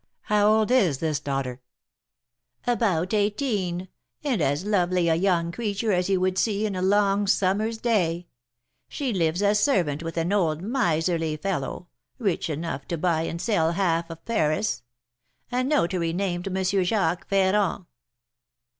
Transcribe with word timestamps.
"How 0.21 0.47
old 0.51 0.71
is 0.71 0.97
this 0.97 1.19
daughter?" 1.19 1.61
"About 2.65 3.13
eighteen, 3.13 3.87
and 4.23 4.41
as 4.41 4.65
lovely 4.65 5.09
a 5.09 5.13
young 5.13 5.51
creature 5.51 5.91
as 5.91 6.09
you 6.09 6.19
would 6.19 6.39
see 6.39 6.65
in 6.65 6.75
a 6.75 6.81
long 6.81 7.27
summer's 7.27 7.77
day. 7.77 8.25
She 8.87 9.13
lives 9.13 9.43
as 9.43 9.59
servant 9.59 10.01
with 10.01 10.17
an 10.17 10.33
old 10.33 10.63
miserly 10.63 11.37
fellow, 11.37 11.87
rich 12.17 12.49
enough 12.49 12.87
to 12.87 12.97
buy 12.97 13.25
and 13.27 13.39
sell 13.39 13.73
half 13.73 14.07
Paris, 14.25 14.81
a 15.51 15.63
notary, 15.63 16.13
named 16.13 16.47
M. 16.47 16.63
Jacques 16.83 17.27
Ferrand." 17.29 17.85